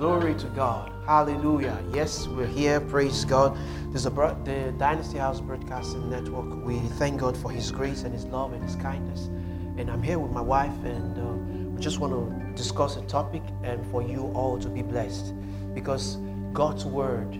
[0.00, 0.90] Glory to God.
[1.04, 1.78] Hallelujah.
[1.92, 2.80] Yes, we're here.
[2.80, 3.54] Praise God.
[3.90, 6.64] There's a the Dynasty House Broadcasting Network.
[6.64, 9.26] We thank God for His grace and His love and His kindness.
[9.76, 13.42] And I'm here with my wife, and uh, we just want to discuss a topic
[13.62, 15.34] and for you all to be blessed
[15.74, 16.16] because
[16.54, 17.38] God's Word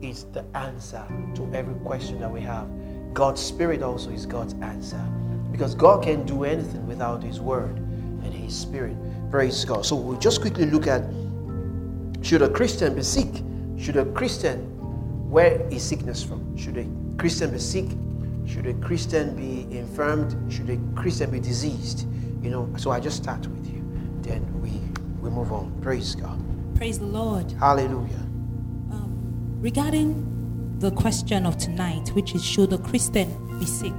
[0.00, 1.04] is the answer
[1.34, 2.66] to every question that we have.
[3.12, 5.06] God's Spirit also is God's answer
[5.52, 8.96] because God can do anything without His Word and His Spirit.
[9.30, 9.84] Praise God.
[9.84, 11.02] So we'll just quickly look at
[12.30, 13.42] should a Christian be sick?
[13.76, 14.58] Should a Christian,
[15.28, 16.56] where is sickness from?
[16.56, 16.86] Should a
[17.18, 17.86] Christian be sick?
[18.46, 20.36] Should a Christian be infirmed?
[20.52, 22.06] Should a Christian be diseased?
[22.40, 23.82] You know, so I just start with you.
[24.22, 24.70] Then we,
[25.20, 25.76] we move on.
[25.82, 26.40] Praise God.
[26.76, 27.50] Praise the Lord.
[27.58, 28.22] Hallelujah.
[28.92, 33.92] Um, regarding the question of tonight, which is should a Christian be sick?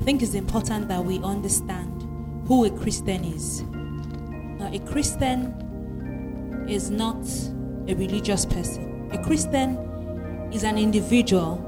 [0.00, 2.08] I think it's important that we understand
[2.48, 3.60] who a Christian is.
[3.60, 5.69] Now, a Christian
[6.70, 7.16] is not
[7.88, 9.08] a religious person.
[9.12, 9.76] A Christian
[10.52, 11.66] is an individual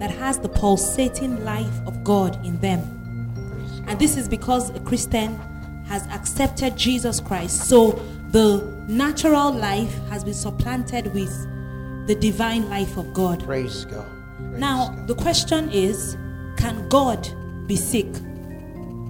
[0.00, 2.80] that has the pulsating life of God in them.
[3.86, 5.36] And this is because a Christian
[5.86, 7.68] has accepted Jesus Christ.
[7.68, 7.92] So
[8.30, 11.30] the natural life has been supplanted with
[12.06, 13.42] the divine life of God.
[13.44, 14.06] Praise God.
[14.38, 15.06] Praise Now, God.
[15.06, 16.16] the question is
[16.56, 17.28] can God
[17.66, 18.08] be sick?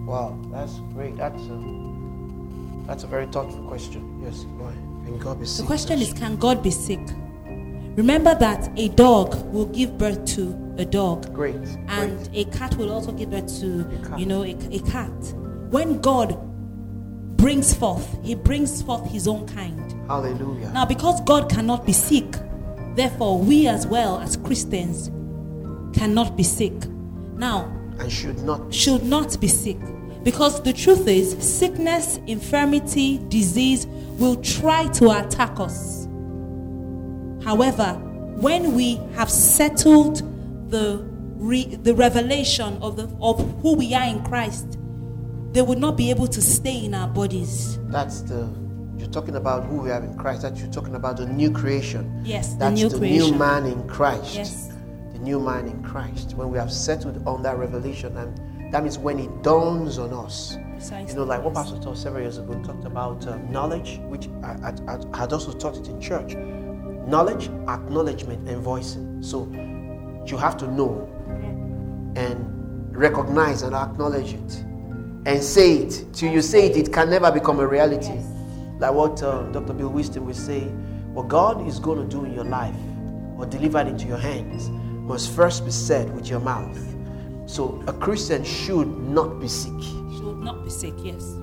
[0.06, 1.16] Wow, that's great.
[1.16, 4.20] That's a, that's a very thoughtful question.
[4.24, 4.89] Yes, go ahead.
[5.10, 7.00] Can God be The question is can God be sick?
[7.96, 11.34] Remember that a dog will give birth to a dog.
[11.34, 11.56] great.
[11.88, 12.46] and great.
[12.46, 13.66] a cat will also give birth to
[14.16, 15.10] you know a, a cat
[15.70, 16.38] when god
[17.36, 20.70] brings forth he brings forth his own kind Hallelujah.
[20.70, 22.30] now because god cannot be sick
[22.94, 25.08] therefore we as well as christians
[25.98, 26.72] cannot be sick
[27.34, 27.64] now
[27.98, 28.72] and should not.
[28.72, 29.78] should not be sick
[30.22, 33.86] because the truth is sickness infirmity disease
[34.20, 36.06] will try to attack us
[37.44, 37.94] however
[38.36, 40.16] when we have settled
[40.70, 41.02] the
[41.36, 44.78] re- the revelation of the of who we are in Christ
[45.52, 48.48] they would not be able to stay in our bodies That's the.
[48.98, 50.42] You're talking about who we are in Christ.
[50.42, 52.20] That you're talking about the new creation.
[52.24, 54.34] yes the That's new the creation new man in Christ.
[54.34, 54.68] yes
[55.14, 56.34] The new man in Christ.
[56.36, 58.38] When we have settled on that revelation, and
[58.70, 60.56] that means when it dawns on us.
[60.72, 61.54] Precisely, You know, like what.
[61.54, 65.52] Pastor taught several years ago, talked about um, knowledge, which I, I, I had also
[65.52, 66.34] taught it in church.
[67.06, 69.22] Knowledge, acknowledgement, and voicing.
[69.22, 69.46] So
[70.26, 71.08] you have to know
[72.16, 74.64] and recognize and acknowledge it
[75.26, 76.06] and say it.
[76.12, 78.08] Till you say it, it can never become a reality.
[78.14, 78.26] Yes.
[78.78, 79.72] Like what uh, Dr.
[79.74, 80.60] Bill Winston will say,
[81.12, 82.74] what God is going to do in your life
[83.36, 86.78] or delivered into your hands must first be said with your mouth.
[87.50, 89.82] So a Christian should not be sick.
[89.82, 91.34] should not be sick yes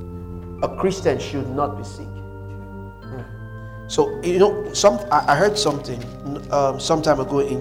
[0.63, 2.07] A Christian should not be sick.
[2.07, 3.91] Mm.
[3.91, 6.01] So you know, some I heard something
[6.49, 7.59] um, some time ago in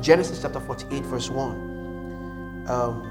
[0.00, 2.64] Genesis chapter forty-eight, verse one.
[2.66, 3.04] Um,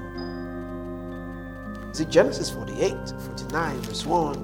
[1.92, 4.36] is it Genesis 48, 49, verse one?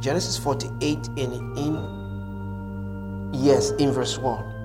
[0.00, 4.59] Genesis forty-eight in in yes, in verse one.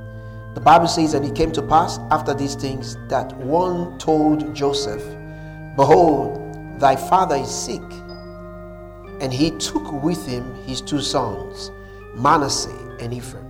[0.55, 5.03] The Bible says, and it came to pass after these things that one told Joseph,
[5.75, 7.81] Behold, thy father is sick.
[9.19, 11.71] And he took with him his two sons,
[12.15, 13.45] Manasseh and Ephraim.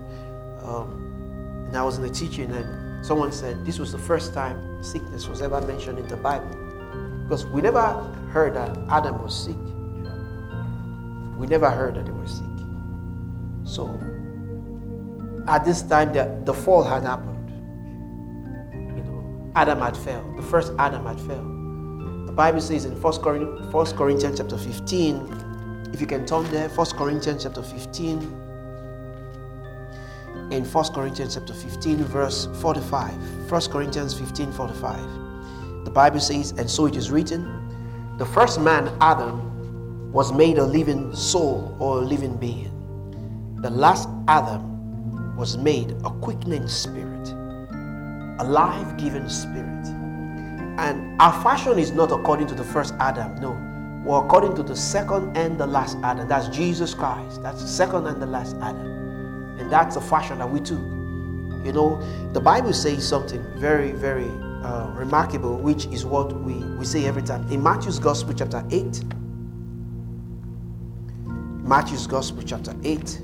[0.64, 4.84] Um, and I was in the teaching, and someone said this was the first time
[4.84, 6.58] sickness was ever mentioned in the Bible.
[7.24, 7.94] Because we never
[8.32, 9.56] heard that Adam was sick.
[11.38, 12.46] We never heard that they were sick.
[13.64, 14.00] So,
[15.48, 17.50] at this time, the, the fall had happened.
[18.74, 20.38] You know, Adam had failed.
[20.38, 22.28] The first Adam had failed.
[22.28, 26.70] The Bible says in 1 Corinthians, 1 Corinthians chapter 15, if you can turn there,
[26.70, 28.20] 1 Corinthians chapter 15,
[30.52, 33.52] in 1 Corinthians chapter 15, verse 45.
[33.52, 35.86] 1 Corinthians 15, 45.
[35.86, 40.66] The Bible says, and so it is written, the first man, Adam, was made a
[40.66, 42.72] living soul or a living being.
[43.62, 44.75] The last Adam
[45.36, 47.30] was made a quickening spirit,
[48.40, 49.88] a life giving spirit.
[50.78, 53.52] And our fashion is not according to the first Adam, no.
[54.06, 56.28] We're according to the second and the last Adam.
[56.28, 57.42] That's Jesus Christ.
[57.42, 59.58] That's the second and the last Adam.
[59.60, 60.80] And that's the fashion that we took.
[61.66, 62.00] You know,
[62.34, 64.30] the Bible says something very, very
[64.64, 67.52] uh, remarkable, which is what we, we say every time.
[67.52, 69.04] In Matthew's Gospel, chapter 8,
[71.64, 73.22] Matthew's Gospel, chapter 8,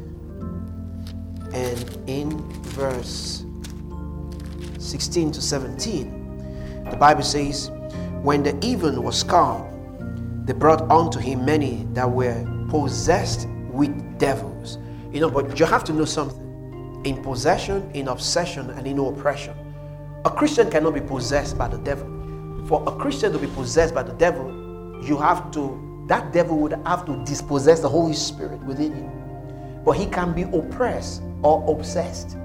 [1.53, 3.45] and in verse
[4.79, 7.69] 16 to 17, the Bible says,
[8.21, 14.77] When the even was come, they brought unto him many that were possessed with devils.
[15.11, 16.39] You know, but you have to know something.
[17.05, 19.55] In possession, in obsession, and in oppression,
[20.23, 22.07] a Christian cannot be possessed by the devil.
[22.67, 24.47] For a Christian to be possessed by the devil,
[25.03, 29.20] you have to, that devil would have to dispossess the Holy Spirit within you.
[29.83, 32.37] But he can be oppressed or obsessed.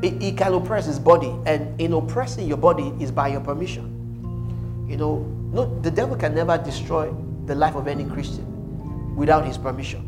[0.00, 4.86] He, can oppress his body, and in oppressing your body is by your permission.
[4.88, 5.18] You know,
[5.52, 7.12] no, the devil can never destroy
[7.46, 10.04] the life of any Christian without his permission.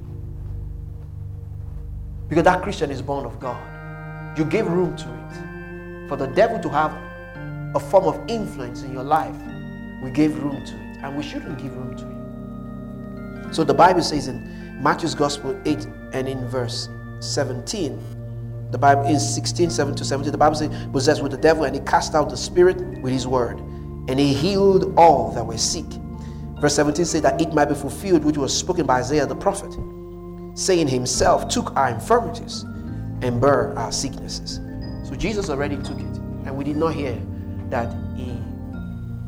[2.28, 3.58] Because that Christian is born of God.
[4.38, 6.08] You gave room to it.
[6.08, 6.92] For the devil to have
[7.74, 9.34] a form of influence in your life,
[10.04, 10.98] we gave room to it.
[11.02, 13.54] And we shouldn't give room to it.
[13.54, 16.88] So the Bible says in Matthew's Gospel 8 and in verse
[17.20, 21.64] 17, the Bible in 16, 7 to 17, the Bible says, possessed with the devil,
[21.64, 23.58] and he cast out the spirit with his word,
[24.08, 25.86] and he healed all that were sick.
[26.60, 29.74] Verse 17 says that it might be fulfilled which was spoken by Isaiah the prophet,
[30.54, 32.62] saying himself took our infirmities
[33.22, 34.60] and bare our sicknesses.
[35.08, 37.20] So Jesus already took it, and we did not hear
[37.70, 38.36] that he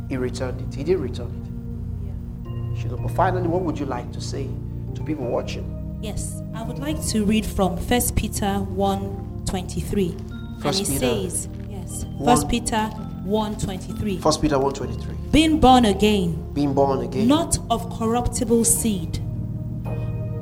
[0.09, 0.77] he returned it.
[0.77, 2.83] He did return it.
[2.83, 4.47] You know, but finally, what would you like to say
[4.95, 5.82] to people watching?
[6.03, 10.09] Yes, I would like to read from 1 Peter 1 23.
[10.19, 12.87] and First it Peter says, yes, one- 1 Peter
[13.25, 14.19] 1 23.
[14.19, 15.31] First Peter 123.
[15.31, 17.29] Being born again, Being born again.
[17.29, 19.21] not of corruptible seed,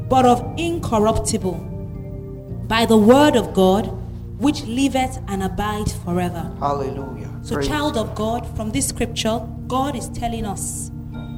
[0.09, 1.59] but of incorruptible,
[2.67, 3.87] by the word of God,
[4.39, 6.51] which liveth and abide forever.
[6.59, 7.29] Hallelujah.
[7.43, 10.91] So, Praise child of God, from this scripture, God is telling us.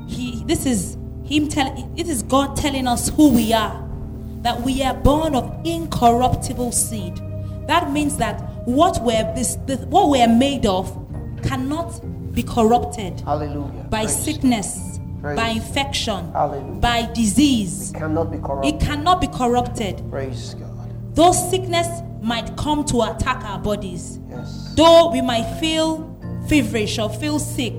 [0.07, 3.89] He this is Him telling it is God telling us who we are.
[4.43, 7.17] That we are born of incorruptible seed.
[7.69, 10.91] That means that what we're this, this what we're made of
[11.43, 12.01] cannot
[12.35, 13.87] be corrupted Hallelujah.
[13.91, 16.81] by Praise sickness, Praise by infection, Hallelujah.
[16.81, 17.93] by disease.
[17.93, 18.01] God.
[18.01, 18.31] Cannot
[18.63, 20.03] be It cannot be corrupted.
[20.11, 21.15] Praise God.
[21.15, 21.87] Those sickness
[22.23, 24.19] might come to attack our bodies.
[24.31, 24.73] Yes.
[24.77, 26.09] Though we might feel
[26.49, 27.75] feverish or feel sick,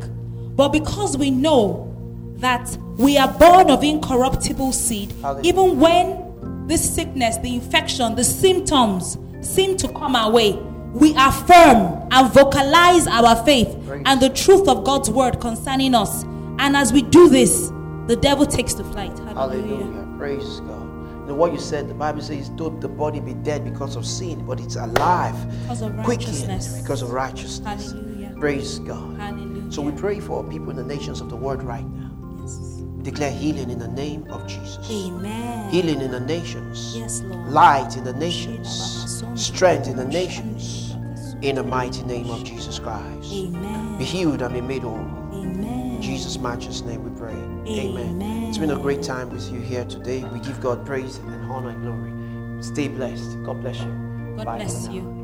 [0.55, 1.89] but because we know
[2.37, 5.49] that we are born of incorruptible seed, Hallelujah.
[5.49, 6.22] even when
[6.67, 10.53] this sickness, the infection, the symptoms seem to come our way,
[10.93, 13.67] we affirm and vocalize our faith
[14.05, 16.23] and the truth of God's word concerning us.
[16.59, 17.69] And as we do this,
[18.07, 19.17] the devil takes to flight.
[19.19, 19.75] Hallelujah.
[19.77, 20.17] Hallelujah.
[20.17, 21.27] Praise God.
[21.27, 24.45] Know what you said, the Bible says, though the body be dead because of sin,
[24.45, 26.81] but it's alive, Because of righteousness.
[26.81, 27.91] because of righteousness.
[27.93, 28.35] Hallelujah.
[28.37, 29.17] Praise God.
[29.17, 29.71] Hallelujah.
[29.71, 32.11] So we pray for people in the nations of the world right now.
[32.41, 32.72] Yes.
[33.03, 34.79] Declare healing in the name of Jesus.
[34.89, 35.69] Amen.
[35.69, 36.95] Healing in the nations.
[36.95, 37.49] Yes, Lord.
[37.49, 39.23] Light in the nations.
[39.35, 40.95] Strength in the nations.
[41.41, 43.33] In the mighty name of Jesus Christ.
[43.33, 43.97] Amen.
[43.97, 44.93] Be healed and be made whole.
[45.33, 45.95] Amen.
[45.95, 47.33] In Jesus' matchless name we pray.
[47.33, 48.21] Amen.
[48.47, 50.23] It's been a great time with you here today.
[50.23, 52.63] We give God praise and honor and glory.
[52.63, 53.43] Stay blessed.
[53.43, 54.35] God bless you.
[54.37, 55.22] God Bye bless you.